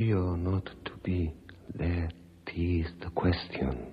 You're 0.00 0.38
not 0.38 0.64
to 0.86 0.92
be. 1.04 1.30
That 1.74 2.14
is 2.56 2.86
the 3.02 3.10
question. 3.10 3.92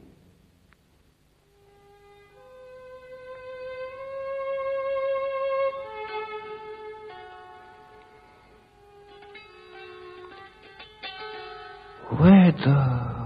Whether 12.18 12.55
this 12.55 13.16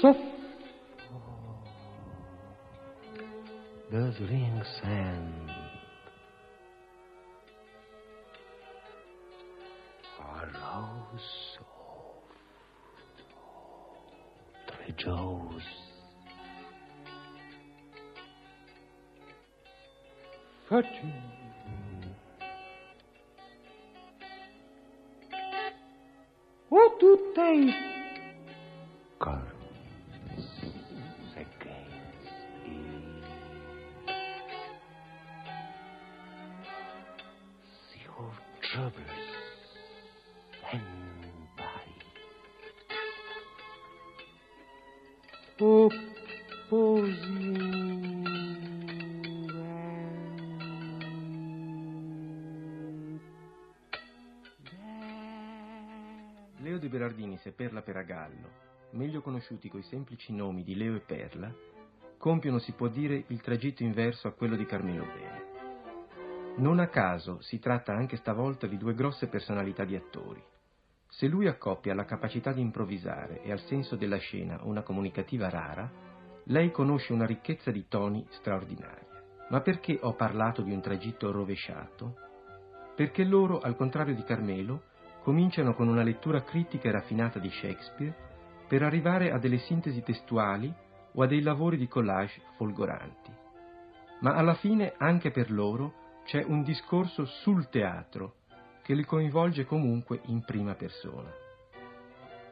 soft 0.00 0.18
guzzling 3.90 4.62
sand. 4.80 5.50
Arouse 10.20 11.58
of 11.60 11.66
rejoice. 14.86 15.62
Fortune. 20.68 21.12
What 26.68 27.00
to 27.00 27.32
taste. 27.36 27.91
Leo 45.62 45.88
de 56.78 56.88
Berardinis 56.88 57.46
e 57.46 57.52
Perla 57.52 57.82
Peragallo, 57.82 58.50
meglio 58.90 59.22
conosciuti 59.22 59.68
coi 59.68 59.82
semplici 59.82 60.32
nomi 60.32 60.64
di 60.64 60.74
Leo 60.74 60.96
e 60.96 61.00
Perla, 61.00 61.54
compiono, 62.18 62.58
si 62.58 62.72
può 62.72 62.88
dire, 62.88 63.22
il 63.28 63.40
tragitto 63.40 63.84
inverso 63.84 64.26
a 64.26 64.32
quello 64.32 64.56
di 64.56 64.66
Carmelo 64.66 65.04
Bene. 65.04 65.44
Non 66.56 66.80
a 66.80 66.88
caso 66.88 67.40
si 67.40 67.60
tratta 67.60 67.92
anche 67.92 68.16
stavolta 68.16 68.66
di 68.66 68.76
due 68.76 68.94
grosse 68.94 69.28
personalità 69.28 69.84
di 69.84 69.94
attori. 69.94 70.42
Se 71.14 71.26
lui 71.26 71.46
accoppia 71.46 71.94
la 71.94 72.06
capacità 72.06 72.52
di 72.52 72.62
improvvisare 72.62 73.42
e 73.42 73.52
al 73.52 73.60
senso 73.60 73.96
della 73.96 74.16
scena 74.16 74.60
una 74.62 74.82
comunicativa 74.82 75.50
rara, 75.50 75.90
lei 76.44 76.70
conosce 76.70 77.12
una 77.12 77.26
ricchezza 77.26 77.70
di 77.70 77.86
toni 77.86 78.26
straordinaria. 78.30 79.06
Ma 79.50 79.60
perché 79.60 79.98
ho 80.00 80.14
parlato 80.14 80.62
di 80.62 80.72
un 80.72 80.80
tragitto 80.80 81.30
rovesciato? 81.30 82.14
Perché 82.96 83.24
loro, 83.24 83.60
al 83.60 83.76
contrario 83.76 84.14
di 84.14 84.24
Carmelo, 84.24 84.84
cominciano 85.22 85.74
con 85.74 85.86
una 85.86 86.02
lettura 86.02 86.44
critica 86.44 86.88
e 86.88 86.92
raffinata 86.92 87.38
di 87.38 87.50
Shakespeare 87.50 88.16
per 88.66 88.82
arrivare 88.82 89.32
a 89.32 89.38
delle 89.38 89.58
sintesi 89.58 90.02
testuali 90.02 90.72
o 91.12 91.22
a 91.22 91.26
dei 91.26 91.42
lavori 91.42 91.76
di 91.76 91.88
collage 91.88 92.40
folgoranti. 92.56 93.30
Ma 94.20 94.32
alla 94.32 94.54
fine 94.54 94.94
anche 94.96 95.30
per 95.30 95.50
loro 95.50 95.92
c'è 96.24 96.42
un 96.42 96.62
discorso 96.62 97.26
sul 97.26 97.68
teatro 97.68 98.36
che 98.82 98.94
li 98.94 99.04
coinvolge 99.04 99.64
comunque 99.64 100.20
in 100.26 100.44
prima 100.44 100.74
persona. 100.74 101.32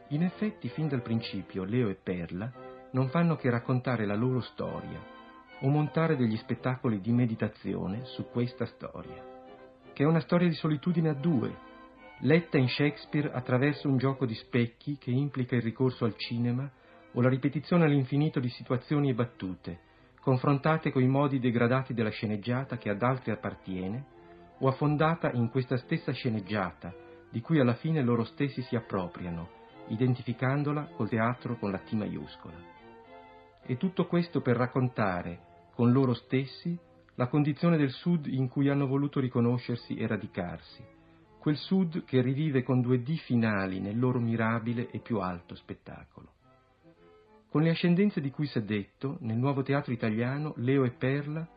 In 0.08 0.22
effetti, 0.22 0.68
fin 0.68 0.88
dal 0.88 1.02
principio, 1.02 1.64
Leo 1.64 1.88
e 1.88 1.94
Perla 1.94 2.50
non 2.92 3.08
fanno 3.08 3.36
che 3.36 3.50
raccontare 3.50 4.06
la 4.06 4.16
loro 4.16 4.40
storia 4.40 5.18
o 5.60 5.68
montare 5.68 6.16
degli 6.16 6.36
spettacoli 6.36 7.00
di 7.00 7.12
meditazione 7.12 8.04
su 8.06 8.28
questa 8.30 8.64
storia, 8.66 9.22
che 9.92 10.02
è 10.02 10.06
una 10.06 10.20
storia 10.20 10.48
di 10.48 10.54
solitudine 10.54 11.10
a 11.10 11.14
due, 11.14 11.68
letta 12.20 12.58
in 12.58 12.68
Shakespeare 12.68 13.30
attraverso 13.32 13.88
un 13.88 13.98
gioco 13.98 14.26
di 14.26 14.34
specchi 14.34 14.96
che 14.98 15.10
implica 15.10 15.56
il 15.56 15.62
ricorso 15.62 16.04
al 16.04 16.16
cinema 16.16 16.68
o 17.12 17.20
la 17.20 17.28
ripetizione 17.28 17.84
all'infinito 17.84 18.40
di 18.40 18.48
situazioni 18.48 19.10
e 19.10 19.14
battute, 19.14 19.80
confrontate 20.20 20.92
coi 20.92 21.06
modi 21.06 21.38
degradati 21.38 21.94
della 21.94 22.10
sceneggiata 22.10 22.78
che 22.78 22.90
ad 22.90 23.02
altri 23.02 23.30
appartiene, 23.30 24.18
o 24.60 24.68
affondata 24.68 25.30
in 25.32 25.50
questa 25.50 25.76
stessa 25.76 26.12
sceneggiata, 26.12 26.94
di 27.30 27.40
cui 27.40 27.60
alla 27.60 27.74
fine 27.74 28.02
loro 28.02 28.24
stessi 28.24 28.62
si 28.62 28.76
appropriano, 28.76 29.48
identificandola 29.88 30.90
col 30.96 31.08
teatro 31.08 31.56
con 31.56 31.70
la 31.70 31.78
T 31.78 31.92
maiuscola. 31.92 32.56
E 33.62 33.76
tutto 33.76 34.06
questo 34.06 34.40
per 34.40 34.56
raccontare, 34.56 35.48
con 35.74 35.92
loro 35.92 36.14
stessi, 36.14 36.78
la 37.14 37.28
condizione 37.28 37.76
del 37.76 37.90
Sud 37.90 38.26
in 38.26 38.48
cui 38.48 38.68
hanno 38.68 38.86
voluto 38.86 39.20
riconoscersi 39.20 39.96
e 39.96 40.06
radicarsi, 40.06 40.82
quel 41.38 41.56
Sud 41.56 42.04
che 42.04 42.20
rivive 42.20 42.62
con 42.62 42.80
due 42.80 43.02
D 43.02 43.16
finali 43.16 43.80
nel 43.80 43.98
loro 43.98 44.20
mirabile 44.20 44.90
e 44.90 45.00
più 45.00 45.20
alto 45.20 45.54
spettacolo. 45.54 46.32
Con 47.48 47.62
le 47.62 47.70
ascendenze 47.70 48.20
di 48.20 48.30
cui 48.30 48.46
si 48.46 48.58
è 48.58 48.62
detto, 48.62 49.16
nel 49.20 49.36
nuovo 49.36 49.62
teatro 49.62 49.92
italiano 49.92 50.52
Leo 50.56 50.84
e 50.84 50.90
Perla 50.90 51.48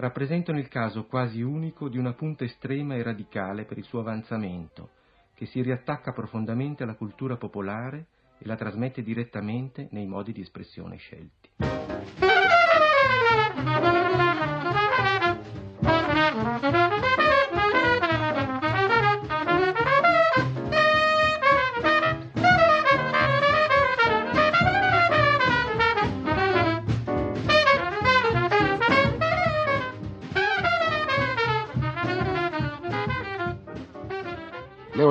rappresentano 0.00 0.58
il 0.58 0.68
caso 0.68 1.04
quasi 1.04 1.42
unico 1.42 1.88
di 1.90 1.98
una 1.98 2.14
punta 2.14 2.44
estrema 2.44 2.94
e 2.94 3.02
radicale 3.02 3.66
per 3.66 3.76
il 3.76 3.84
suo 3.84 4.00
avanzamento, 4.00 4.90
che 5.34 5.44
si 5.46 5.60
riattacca 5.60 6.12
profondamente 6.12 6.82
alla 6.82 6.94
cultura 6.94 7.36
popolare 7.36 8.06
e 8.38 8.46
la 8.46 8.56
trasmette 8.56 9.02
direttamente 9.02 9.88
nei 9.90 10.06
modi 10.06 10.32
di 10.32 10.40
espressione 10.40 10.96
scelti. 10.96 11.50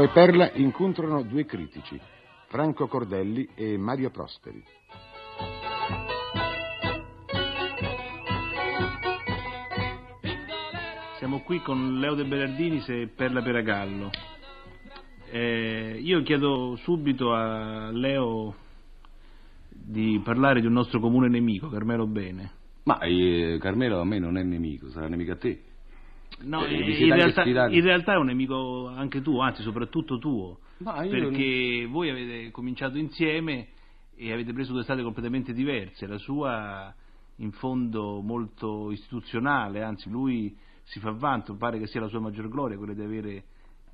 E 0.02 0.08
Perla 0.08 0.52
incontrano 0.54 1.24
due 1.24 1.46
critici, 1.46 2.00
Franco 2.48 2.88
Cordelli 2.88 3.50
e 3.54 3.78
Mario 3.78 4.10
Prosperi. 4.12 4.64
Siamo 11.18 11.42
qui 11.42 11.60
con 11.60 12.00
Leo 12.00 12.16
De 12.16 12.24
Berardinis 12.24 12.88
e 12.88 13.10
Perla 13.14 13.42
Peragallo. 13.42 14.10
Eh, 15.32 16.00
io 16.02 16.24
chiedo 16.24 16.78
subito 16.78 17.34
a 17.34 17.92
Leo 17.92 18.56
di 19.68 20.22
parlare 20.24 20.62
di 20.62 20.68
un 20.68 20.74
nostro 20.74 21.02
comune 21.02 21.28
nemico, 21.28 21.68
Carmelo 21.68 22.08
Bene. 22.08 22.52
Ma 22.84 23.00
eh, 23.00 23.58
Carmelo 23.60 24.00
a 24.00 24.06
me 24.06 24.18
non 24.18 24.38
è 24.38 24.44
nemico, 24.44 24.90
sarà 24.92 25.10
nemico 25.10 25.34
a 25.34 25.38
te. 25.38 25.64
No, 26.42 26.66
Eh, 26.66 27.04
in, 27.06 27.14
realtà, 27.14 27.44
in 27.44 27.82
realtà 27.82 28.14
è 28.14 28.18
un 28.18 28.28
nemico 28.28 28.88
anche 28.88 29.22
tu, 29.22 29.40
anzi 29.40 29.62
soprattutto 29.62 30.18
tuo, 30.18 30.60
Ma 30.78 31.04
io 31.04 31.12
perché 31.12 31.86
voi 31.86 32.10
avete 32.10 32.52
cominciato 32.52 32.98
insieme 32.98 33.68
e 34.16 34.32
avete 34.32 34.54
preso 34.54 34.74
due 34.74 34.84
strade 34.84 35.04
completamente 35.04 35.54
diverse, 35.54 36.08
la 36.08 36.18
sua 36.18 36.94
in 37.38 37.52
fondo 37.52 38.22
molto 38.22 38.92
istituzionale, 38.92 39.82
anzi 39.82 40.10
lui 40.10 40.56
si 40.84 41.00
fa 41.00 41.12
vanto, 41.12 41.56
pare 41.56 41.80
che 41.80 41.88
sia 41.88 42.02
la 42.02 42.08
sua 42.08 42.20
maggior 42.20 42.50
gloria 42.50 42.78
quella 42.78 42.94
di 42.94 43.02
avere 43.02 43.44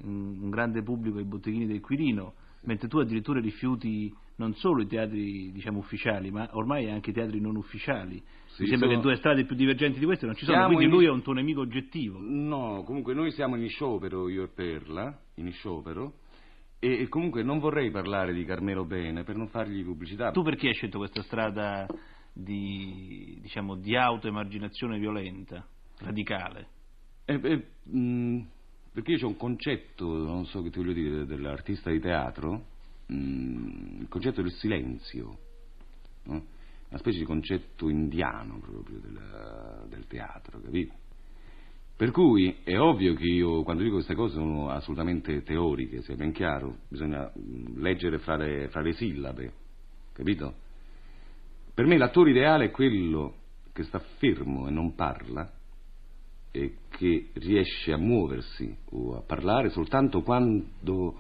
un, 0.04 0.40
un 0.42 0.50
grande 0.50 0.82
pubblico 0.82 1.18
ai 1.18 1.26
botteghini 1.26 1.68
del 1.68 1.82
Quirino, 1.82 2.34
mentre 2.62 2.88
tu 2.88 2.98
addirittura 3.00 3.40
rifiuti 3.40 4.14
non 4.38 4.54
solo 4.56 4.82
i 4.82 4.88
teatri 4.88 5.52
diciamo 5.52 5.80
ufficiali, 5.80 6.30
ma 6.32 6.50
ormai 6.54 6.90
anche 6.90 7.12
i 7.12 7.14
teatri 7.14 7.40
non 7.40 7.56
ufficiali. 7.56 8.22
Sì, 8.48 8.64
Mi 8.64 8.68
sembra 8.70 8.88
sono- 8.88 9.00
che 9.02 9.08
due 9.08 9.16
strade 9.18 9.46
più 9.46 9.56
divergenti 9.56 10.00
di 10.00 10.06
queste 10.06 10.26
non 10.26 10.36
ci 10.36 10.46
sono, 10.46 10.58
Siamo 10.58 10.74
quindi 10.76 10.86
in- 10.86 10.92
lui 10.92 11.06
è 11.06 11.10
un 11.12 11.22
tuo 11.22 11.34
nemico 11.34 11.62
oggettivo. 11.62 12.20
No, 12.22 12.84
comunque 12.86 13.14
noi 13.14 13.32
siamo 13.32 13.56
in 13.56 13.68
sciopero, 13.70 14.28
io 14.30 14.44
e 14.44 14.48
Perla, 14.48 15.18
in 15.36 15.52
sciopero, 15.52 16.14
e, 16.80 17.02
e 17.02 17.08
comunque 17.08 17.44
non 17.44 17.60
vorrei 17.60 17.90
parlare 17.92 18.34
di 18.34 18.44
Carmelo 18.46 18.86
Bene 18.86 19.24
per 19.24 19.36
non 19.36 19.48
fargli 19.48 19.84
pubblicità. 19.84 20.32
Tu 20.32 20.42
perché 20.44 20.68
hai 20.68 20.74
scelto 20.74 20.98
questa 21.00 21.22
strada 21.24 21.86
di, 22.34 23.38
diciamo, 23.42 23.76
di 23.76 23.96
autoemarginazione 23.96 25.00
violenta, 25.00 25.66
radicale? 26.00 26.68
Eh, 27.26 27.40
eh, 27.42 27.66
mh, 27.92 28.40
Perché 28.92 29.12
io 29.12 29.26
ho 29.26 29.30
un 29.30 29.36
concetto, 29.38 30.06
non 30.06 30.46
so 30.46 30.62
che 30.62 30.70
ti 30.70 30.80
voglio 30.80 30.94
dire, 30.94 31.26
dell'artista 31.26 31.90
di 31.92 32.00
teatro, 32.00 32.64
mm, 33.12 34.02
il 34.02 34.08
concetto 34.08 34.42
del 34.42 34.52
silenzio, 34.52 35.38
no? 36.24 36.46
una 36.90 37.00
specie 37.00 37.20
di 37.20 37.26
concetto 37.26 37.90
indiano 37.90 38.60
proprio 38.60 39.00
del, 39.00 39.86
del 39.90 40.08
teatro, 40.08 40.60
capito? 40.62 40.94
Per 41.98 42.12
cui 42.12 42.58
è 42.64 42.78
ovvio 42.78 43.14
che 43.14 43.26
io, 43.26 43.64
quando 43.64 43.82
dico 43.82 43.96
queste 43.96 44.16
cose, 44.16 44.34
sono 44.34 44.70
assolutamente 44.70 45.44
teoriche, 45.44 46.02
sia 46.02 46.16
ben 46.16 46.34
chiaro, 46.34 46.80
bisogna 46.90 47.32
mm, 47.38 47.82
leggere 47.82 48.20
fra 48.20 48.36
le, 48.36 48.68
fra 48.70 48.82
le 48.82 48.94
sillabe, 48.94 49.54
capito? 50.12 50.56
Per 51.74 51.86
me 51.86 51.98
l'attore 51.98 52.32
ideale 52.32 52.66
è 52.66 52.72
quello 52.72 53.36
che 53.72 53.84
sta 53.84 54.00
fermo 54.00 54.68
e 54.68 54.72
non 54.72 54.96
parla 54.96 55.52
e 56.52 56.78
che 56.90 57.32
riesce 57.34 57.92
a 57.92 57.98
muoversi 57.98 58.74
o 58.92 59.18
a 59.18 59.22
parlare 59.22 59.70
soltanto 59.70 60.22
quando 60.22 61.20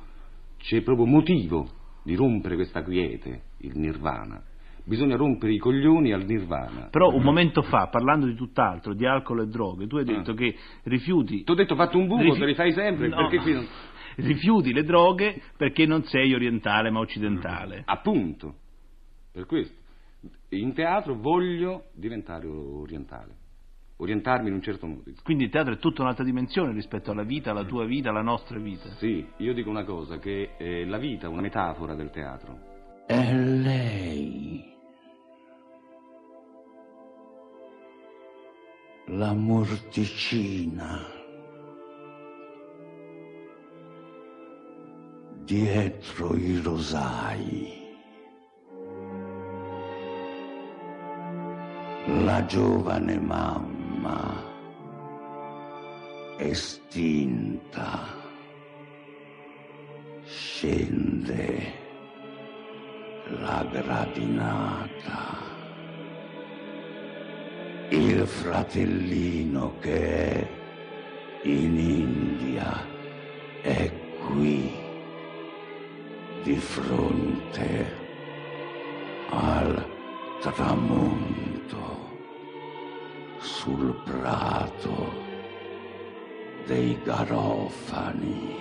c'è 0.66 0.82
proprio 0.82 1.06
motivo 1.06 1.70
di 2.04 2.16
rompere 2.16 2.56
questa 2.56 2.84
quiete, 2.84 3.44
il 3.60 3.78
nirvana 3.78 4.44
bisogna 4.86 5.16
rompere 5.16 5.52
i 5.52 5.58
coglioni 5.58 6.14
al 6.14 6.26
nirvana. 6.26 6.90
Però 6.92 7.12
un 7.12 7.24
momento 7.24 7.64
fa, 7.64 7.88
parlando 7.88 8.28
di 8.28 8.36
tutt'altro, 8.36 8.94
di 8.94 9.06
alcol 9.06 9.42
e 9.42 9.48
droghe, 9.48 9.88
tu 9.88 9.98
hai 9.98 10.06
detto 10.06 10.32
ah. 10.32 10.36
che 10.36 10.56
rifiuti... 10.84 11.44
Ti 11.44 11.52
ho 11.52 11.56
detto 11.56 11.76
fatto 11.76 11.98
un 11.98 12.06
buco, 12.08 12.22
rifi... 12.22 12.40
te 12.40 12.46
li 12.46 12.54
fai 12.54 12.72
sempre, 12.72 13.08
no. 13.08 13.16
perché 13.16 13.40
qui 13.40 13.54
non... 13.54 13.68
Rifiuti 14.18 14.72
le 14.72 14.84
droghe 14.84 15.42
perché 15.58 15.86
non 15.86 16.04
sei 16.04 16.34
orientale 16.34 16.90
ma 16.90 17.00
occidentale. 17.00 17.82
Appunto, 17.86 18.56
per 19.32 19.46
questo. 19.46 19.76
In 20.50 20.74
teatro 20.74 21.16
voglio 21.16 21.86
diventare 21.94 22.48
orientale 22.48 23.44
orientarmi 23.98 24.48
in 24.48 24.56
un 24.56 24.62
certo 24.62 24.88
modo. 24.88 25.04
Quindi 25.24 25.46
il 25.46 25.50
teatro 25.50 25.74
è 25.74 25.78
tutta 25.78 26.02
un'altra 26.02 26.24
dimensione 26.24 26.74
rispetto 26.74 27.12
alla 27.12 27.24
vita, 27.24 27.52
alla 27.52 27.64
tua 27.64 27.86
vita, 27.86 28.10
alla 28.10 28.22
nostra 28.22 28.60
vita. 28.60 28.90
Sì, 28.98 29.26
io 29.38 29.54
dico 29.54 29.70
una 29.70 29.84
cosa, 29.84 30.18
che 30.18 30.52
eh, 30.58 30.86
la 30.86 30.98
vita 30.98 31.28
è 31.28 31.30
una 31.30 31.42
metafora 31.42 31.96
del 31.96 32.10
teatro. 32.10 32.74
È 33.06 33.34
lei 33.34 34.74
la 39.08 39.34
morticina 39.34 41.24
dietro 45.44 46.36
i 46.36 46.60
rosai. 46.60 47.84
La 52.24 52.46
giovane 52.46 53.20
mamma 53.20 53.75
estinta 56.38 58.24
scende 60.24 61.74
la 63.42 63.66
gradinata. 63.72 65.44
Il 67.90 68.26
fratellino 68.26 69.78
che 69.80 70.40
è 70.40 70.48
in 71.44 71.78
India 71.78 72.86
è 73.62 73.92
qui 74.28 74.72
di 76.44 76.56
fronte 76.56 78.04
al 79.30 79.86
tramonto 80.42 81.35
sul 83.66 83.96
prato 84.04 85.12
dei 86.68 86.96
garofani. 87.04 88.56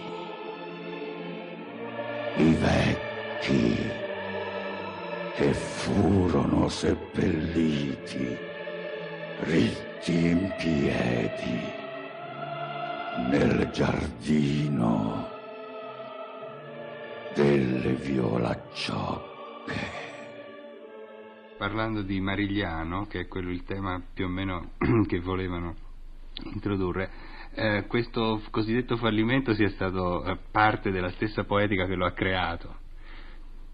I 2.37 2.55
vecchi 2.55 3.77
che 5.35 5.53
furono 5.53 6.71
seppelliti 6.71 8.39
ritti 9.41 10.27
in 10.27 10.55
piedi 10.57 11.61
nel 13.29 13.69
giardino 13.73 15.29
delle 17.35 17.93
violacciocche. 17.93 19.34
Parlando 21.65 22.03
di 22.03 22.21
Marigliano, 22.21 23.07
che 23.07 23.21
è 23.21 23.27
quello 23.27 23.49
il 23.49 23.63
tema 23.63 23.99
più 24.13 24.27
o 24.27 24.29
meno 24.29 24.73
che 25.09 25.19
volevano 25.21 25.75
introdurre, 26.53 27.11
eh, 27.55 27.87
questo 27.87 28.43
cosiddetto 28.51 28.99
fallimento 28.99 29.55
sia 29.55 29.71
stato 29.71 30.23
eh, 30.27 30.37
parte 30.51 30.91
della 30.91 31.11
stessa 31.13 31.45
poetica 31.45 31.87
che 31.87 31.95
lo 31.95 32.05
ha 32.05 32.13
creato. 32.13 32.81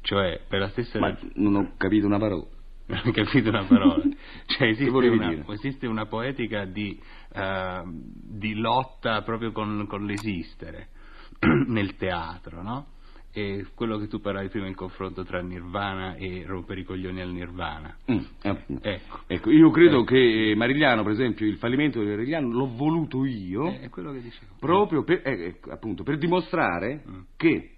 Cioè, 0.02 0.40
per 0.48 0.60
la 0.60 0.68
stessa... 0.68 1.00
Ma 1.00 1.18
non 1.34 1.56
ho 1.56 1.72
capito 1.76 2.06
una 2.06 2.20
parola 2.20 2.46
non 2.86 3.00
hai 3.06 3.12
capito 3.12 3.48
una 3.48 3.64
parola. 3.64 4.04
Cioè, 4.46 4.68
esiste, 4.68 5.08
una, 5.08 5.44
esiste 5.48 5.86
una, 5.88 6.06
poetica 6.06 6.66
di, 6.66 6.96
uh, 7.34 7.82
di 7.86 8.54
lotta 8.54 9.22
proprio 9.22 9.50
con, 9.50 9.86
con 9.88 10.06
l'esistere 10.06 10.90
nel 11.66 11.96
teatro, 11.96 12.62
no? 12.62 12.86
E 13.32 13.66
quello 13.76 13.96
che 13.98 14.08
tu 14.08 14.20
parlavi 14.20 14.48
prima, 14.48 14.66
il 14.66 14.74
confronto 14.74 15.22
tra 15.24 15.40
Nirvana 15.40 16.16
e 16.16 16.42
rompere 16.44 16.80
i 16.80 16.84
coglioni 16.84 17.20
al 17.20 17.30
Nirvana. 17.30 17.96
Mm, 18.10 18.18
eh, 18.42 18.64
ecco. 18.80 19.20
ecco. 19.28 19.50
io 19.50 19.70
credo 19.70 20.00
eh. 20.00 20.04
che 20.04 20.52
Marigliano, 20.56 21.04
per 21.04 21.12
esempio, 21.12 21.46
il 21.46 21.56
fallimento 21.56 22.00
di 22.00 22.06
Marigliano 22.06 22.50
l'ho 22.50 22.74
voluto 22.74 23.24
io. 23.24 23.68
Eh, 23.68 23.82
è 23.82 23.88
quello 23.88 24.12
che 24.12 24.20
dicevo. 24.20 24.54
Proprio 24.58 25.04
per, 25.04 25.22
eh, 25.24 25.44
ecco, 25.46 25.70
appunto, 25.70 26.02
per 26.02 26.18
dimostrare 26.18 27.04
mm. 27.08 27.20
che 27.36 27.70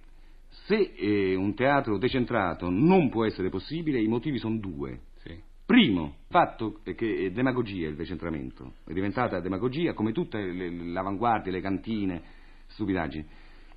se 0.49 0.93
eh, 0.97 1.35
un 1.35 1.55
teatro 1.55 1.99
decentrato 1.99 2.71
non 2.71 3.11
può 3.11 3.27
essere 3.27 3.51
possibile, 3.51 4.01
i 4.01 4.09
motivi 4.09 4.39
sono 4.39 4.57
due. 4.57 5.01
Sì. 5.23 5.39
Primo, 5.67 6.05
il 6.05 6.27
fatto 6.29 6.81
che 6.83 7.27
è 7.27 7.31
demagogia 7.31 7.89
il 7.89 7.97
decentramento, 7.97 8.75
è 8.87 8.93
diventata 8.93 9.39
demagogia 9.41 9.93
come 9.93 10.13
tutte 10.13 10.39
le, 10.39 10.71
le 10.71 10.99
avanguardie, 10.99 11.53
le 11.53 11.61
cantine, 11.61 12.23
stupidaggini. 12.69 13.27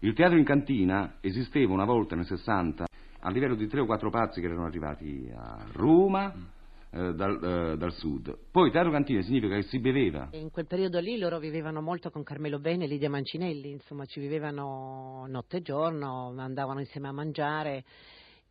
Il 0.06 0.14
teatro 0.14 0.38
in 0.38 0.44
cantina 0.44 1.16
esisteva 1.20 1.74
una 1.74 1.84
volta 1.84 2.16
nel 2.16 2.28
60 2.28 2.86
a 3.22 3.30
livello 3.32 3.56
di 3.56 3.66
tre 3.66 3.80
o 3.80 3.88
quattro 3.88 4.12
pazzi 4.12 4.40
che 4.40 4.46
erano 4.46 4.68
arrivati 4.68 5.32
a 5.36 5.66
Roma, 5.72 6.32
mm 6.32 6.44
eh, 6.92 7.14
dal, 7.16 7.44
eh, 7.44 7.76
dal, 7.76 7.92
sud. 7.92 8.38
Poi 8.52 8.70
teatro 8.70 8.92
cantine 8.92 9.24
significa 9.24 9.56
che 9.56 9.64
si 9.64 9.80
beveva. 9.80 10.30
In 10.34 10.52
quel 10.52 10.68
periodo 10.68 11.00
lì 11.00 11.18
loro 11.18 11.40
vivevano 11.40 11.82
molto 11.82 12.12
con 12.12 12.22
Carmelo 12.22 12.60
Bene 12.60 12.86
e 12.86 12.88
Lidia 12.88 13.10
Mancinelli, 13.10 13.72
insomma 13.72 14.06
ci 14.06 14.20
vivevano 14.20 15.26
notte 15.28 15.58
e 15.58 15.62
giorno, 15.62 16.36
andavano 16.38 16.82
insieme 16.82 17.08
a 17.08 17.12
mangiare 17.12 17.84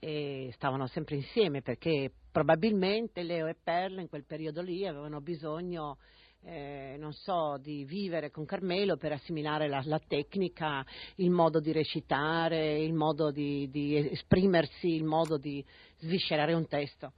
e 0.01 0.51
stavano 0.55 0.89
sempre 0.89 1.15
insieme 1.15 1.63
perché 1.63 2.11
probabilmente 2.33 3.23
Leo 3.23 3.47
e 3.47 3.55
Perla 3.63 4.01
in 4.01 4.09
quel 4.09 4.25
periodo 4.27 4.61
lì 4.61 4.85
avevano 4.87 5.21
bisogno 5.21 5.99
eh, 6.45 6.97
non 6.99 7.13
so, 7.13 7.59
di 7.61 7.85
vivere 7.85 8.31
con 8.31 8.45
Carmelo 8.45 8.97
per 8.97 9.13
assimilare 9.13 9.69
la, 9.69 9.81
la 9.85 10.01
tecnica, 10.07 10.85
il 11.17 11.31
modo 11.31 11.61
di 11.61 11.73
recitare, 11.73 12.79
il 12.79 12.93
modo 12.93 13.31
di, 13.31 13.69
di, 13.71 13.97
esprimersi, 13.97 14.95
il 14.95 15.05
modo 15.05 15.39
di 15.39 15.65
sviscerare 15.99 16.53
un 16.53 16.67
testo. 16.67 17.13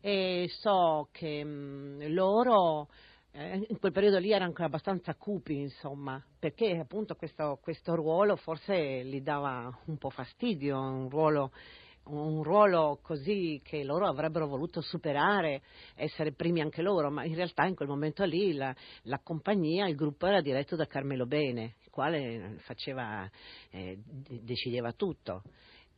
E 0.00 0.48
so 0.60 1.08
che 1.12 1.44
mh, 1.44 1.48
mm, 1.48 2.14
loro 2.14 2.88
eh, 3.32 3.66
in 3.68 3.78
quel 3.78 3.92
periodo 3.92 4.18
lì 4.18 4.30
erano 4.30 4.46
ancora 4.46 4.66
abbastanza 4.66 5.14
cupi, 5.14 5.58
insomma, 5.58 6.22
perché 6.38 6.78
appunto 6.78 7.14
questo, 7.14 7.58
questo, 7.62 7.94
ruolo 7.94 8.36
forse 8.36 9.04
gli 9.04 9.20
dava 9.20 9.72
un 9.86 9.96
po' 9.98 10.10
fastidio, 10.10 10.78
un 10.80 11.08
ruolo, 11.08 11.52
un 12.06 12.42
ruolo 12.42 12.98
così 13.02 13.60
che 13.64 13.82
loro 13.84 14.06
avrebbero 14.06 14.46
voluto 14.46 14.80
superare, 14.80 15.62
essere 15.94 16.32
primi 16.32 16.60
anche 16.60 16.82
loro, 16.82 17.10
ma 17.10 17.24
in 17.24 17.34
realtà 17.34 17.64
in 17.64 17.74
quel 17.74 17.88
momento 17.88 18.24
lì 18.24 18.52
la, 18.52 18.74
la 19.02 19.20
compagnia, 19.22 19.88
il 19.88 19.94
gruppo 19.94 20.26
era 20.26 20.40
diretto 20.40 20.76
da 20.76 20.86
Carmelo 20.86 21.26
Bene, 21.26 21.74
il 21.82 21.90
quale 21.90 22.56
faceva, 22.60 23.28
eh, 23.70 23.98
decideva 24.42 24.92
tutto. 24.92 25.42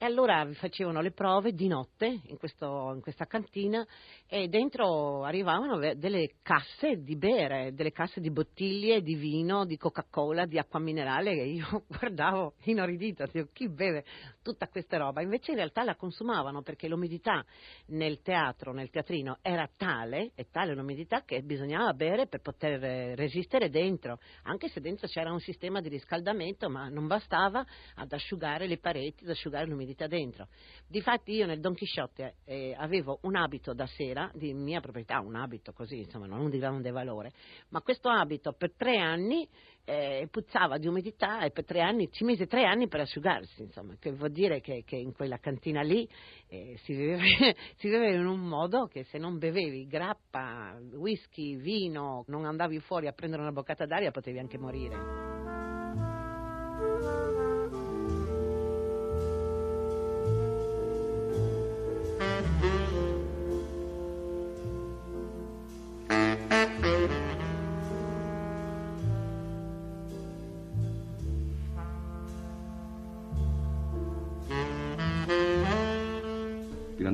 E 0.00 0.04
allora 0.04 0.48
facevano 0.52 1.00
le 1.00 1.10
prove 1.10 1.54
di 1.54 1.66
notte 1.66 2.20
in, 2.26 2.36
questo, 2.38 2.92
in, 2.94 3.00
questa 3.00 3.26
cantina 3.26 3.84
e 4.28 4.46
dentro 4.46 5.24
arrivavano 5.24 5.76
delle 5.96 6.34
casse 6.40 7.02
di 7.02 7.16
bere, 7.16 7.74
delle 7.74 7.90
casse 7.90 8.20
di 8.20 8.30
bottiglie 8.30 9.02
di 9.02 9.16
vino, 9.16 9.64
di 9.64 9.76
Coca-Cola, 9.76 10.46
di 10.46 10.56
acqua 10.56 10.78
minerale 10.78 11.34
che 11.34 11.42
io 11.42 11.82
guardavo 11.90 12.54
inorridita, 12.66 13.26
dico 13.26 13.48
chi 13.52 13.68
beve 13.68 14.04
tutta 14.40 14.68
questa 14.68 14.98
roba? 14.98 15.20
Invece 15.20 15.50
in 15.50 15.56
realtà 15.56 15.82
la 15.82 15.96
consumavano 15.96 16.62
perché 16.62 16.86
l'umidità 16.86 17.44
nel 17.86 18.20
teatro, 18.22 18.72
nel 18.72 18.90
teatrino 18.90 19.38
era 19.42 19.68
tale, 19.76 20.30
e 20.36 20.46
tale 20.48 20.76
l'umidità 20.76 21.24
che 21.24 21.42
bisognava 21.42 21.92
bere 21.92 22.28
per 22.28 22.40
poter 22.40 23.16
resistere 23.16 23.68
dentro, 23.68 24.20
anche 24.44 24.68
se 24.68 24.80
dentro 24.80 25.08
c'era 25.08 25.32
un 25.32 25.40
sistema 25.40 25.80
di 25.80 25.88
riscaldamento 25.88 26.70
ma 26.70 26.88
non 26.88 27.08
bastava 27.08 27.66
ad 27.96 28.12
asciugare 28.12 28.68
le 28.68 28.78
pareti, 28.78 29.24
ad 29.24 29.30
asciugare 29.30 29.66
l'umidità 29.66 29.86
umidità 29.88 30.06
dentro. 30.06 30.48
Difatti 30.86 31.32
io 31.32 31.46
nel 31.46 31.60
Don 31.60 31.74
Chisciotte 31.74 32.34
eh, 32.44 32.74
avevo 32.76 33.18
un 33.22 33.36
abito 33.36 33.72
da 33.72 33.86
sera 33.86 34.30
di 34.34 34.52
mia 34.52 34.80
proprietà, 34.80 35.20
un 35.20 35.34
abito 35.34 35.72
così, 35.72 36.00
insomma, 36.00 36.26
non 36.26 36.50
di 36.50 36.58
grande 36.58 36.90
valore, 36.90 37.32
ma 37.70 37.80
questo 37.80 38.10
abito 38.10 38.52
per 38.52 38.74
tre 38.76 38.98
anni 38.98 39.48
eh, 39.84 40.28
puzzava 40.30 40.76
di 40.76 40.86
umidità 40.86 41.40
e 41.40 41.50
per 41.50 41.64
tre 41.64 41.80
anni, 41.80 42.10
ci 42.12 42.24
mise 42.24 42.46
tre 42.46 42.64
anni 42.64 42.88
per 42.88 43.00
asciugarsi, 43.00 43.62
insomma, 43.62 43.96
che 43.98 44.12
vuol 44.12 44.32
dire 44.32 44.60
che, 44.60 44.82
che 44.84 44.96
in 44.96 45.12
quella 45.12 45.38
cantina 45.38 45.80
lì 45.80 46.06
eh, 46.48 46.76
si, 46.82 46.92
viveva, 46.94 47.22
si, 47.76 47.88
viveva, 47.88 48.10
in 48.14 48.26
un 48.26 48.40
modo 48.40 48.86
che 48.86 49.04
se 49.04 49.16
non 49.16 49.38
bevevi 49.38 49.86
grappa, 49.86 50.78
whisky, 50.92 51.56
vino, 51.56 52.24
non 52.26 52.44
andavi 52.44 52.80
fuori 52.80 53.06
a 53.06 53.12
prendere 53.12 53.40
una 53.42 53.52
boccata 53.52 53.86
d'aria 53.86 54.10
potevi 54.10 54.38
anche 54.38 54.58
morire. 54.58 54.96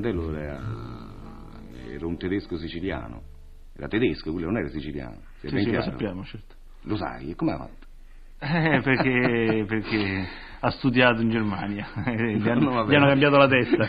Pirandello 0.04 0.36
era, 0.36 0.60
era 1.88 2.06
un 2.06 2.18
tedesco 2.18 2.58
siciliano, 2.58 3.22
era 3.74 3.88
tedesco, 3.88 4.32
quello 4.32 4.48
non 4.48 4.58
era 4.58 4.68
siciliano. 4.68 5.20
Sì, 5.40 5.48
sì, 5.48 5.70
lo 5.70 5.82
sappiamo, 5.82 6.24
certo. 6.24 6.54
Lo 6.82 6.96
sai, 6.96 7.30
e 7.30 7.34
come 7.34 7.52
ha 7.52 7.56
fatto? 7.56 7.86
Eh, 8.40 8.80
perché, 8.82 9.64
perché 9.66 10.26
ha 10.60 10.70
studiato 10.70 11.22
in 11.22 11.30
Germania, 11.30 11.86
gli, 12.04 12.48
hanno, 12.48 12.86
gli 12.86 12.94
hanno 12.94 13.06
cambiato 13.06 13.36
la 13.38 13.48
testa. 13.48 13.86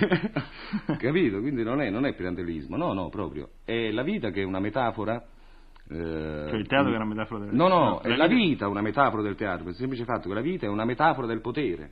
Capito? 0.98 1.42
Quindi 1.42 1.64
non 1.64 1.82
è, 1.82 1.90
non 1.90 2.06
è 2.06 2.14
pirandellismo, 2.16 2.78
no, 2.78 2.94
no, 2.94 3.10
proprio. 3.10 3.50
È 3.66 3.92
la 3.92 4.04
vita 4.04 4.30
che 4.30 4.42
è 4.42 4.46
una 4.46 4.60
metafora 4.60 5.22
eh, 5.88 6.46
cioè 6.50 6.58
il 6.58 6.66
teatro 6.66 6.88
che 6.88 6.94
è 6.94 7.00
una 7.00 7.06
metafora 7.06 7.46
del 7.46 7.54
No, 7.54 7.68
no, 7.68 7.78
no 7.78 8.00
è 8.00 8.16
la 8.16 8.26
vita 8.26 8.68
una 8.68 8.82
metafora 8.82 9.22
del 9.22 9.36
teatro, 9.36 9.66
per 9.66 9.74
il 9.74 9.78
semplice 9.78 10.04
fatto 10.04 10.30
che 10.30 10.34
la 10.34 10.42
vita 10.42 10.66
è 10.66 10.70
una 10.70 10.86
metafora 10.86 11.28
del 11.28 11.42
potere. 11.42 11.92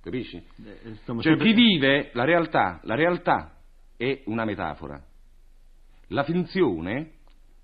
Capisci? 0.00 0.36
Eh, 0.36 0.96
cioè 1.04 1.22
sempre... 1.22 1.36
chi 1.38 1.52
vive 1.52 2.10
la 2.12 2.24
realtà, 2.24 2.80
la 2.84 2.94
realtà 2.94 3.56
è 3.96 4.22
una 4.26 4.44
metafora. 4.44 5.02
La 6.08 6.24
finzione, 6.24 7.12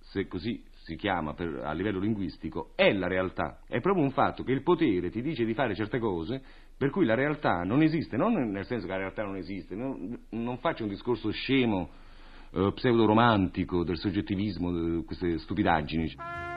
se 0.01 0.27
così 0.27 0.63
si 0.83 0.97
chiama 0.97 1.33
per, 1.33 1.63
a 1.65 1.73
livello 1.73 1.99
linguistico, 1.99 2.73
è 2.75 2.93
la 2.93 3.07
realtà. 3.07 3.61
È 3.67 3.81
proprio 3.81 4.05
un 4.05 4.11
fatto 4.11 4.43
che 4.43 4.53
il 4.53 4.63
potere 4.63 5.11
ti 5.11 5.23
dice 5.23 5.45
di 5.45 5.55
fare 5.55 5.75
certe 5.75 5.99
cose 5.99 6.43
per 6.77 6.91
cui 6.91 7.07
la 7.07 7.15
realtà 7.15 7.63
non 7.63 7.83
esiste, 7.83 8.17
non 8.17 8.35
nel 8.35 8.67
senso 8.67 8.87
che 8.87 8.93
la 8.93 8.99
realtà 8.99 9.23
non 9.23 9.37
esiste, 9.37 9.75
non, 9.75 10.27
non 10.31 10.59
faccio 10.59 10.83
un 10.83 10.89
discorso 10.91 11.31
scemo, 11.31 11.89
eh, 12.51 12.73
pseudo-romantico 12.75 13.85
del 13.85 13.97
soggettivismo, 13.97 14.73
di 14.73 15.05
queste 15.05 15.39
stupidaggini. 15.39 16.54